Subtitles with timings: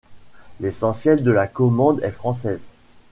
[0.59, 2.65] L'essentiel de la commande est française.